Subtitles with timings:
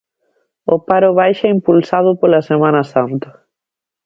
[0.73, 3.29] O paro baixa impulsado pola Semana Santa.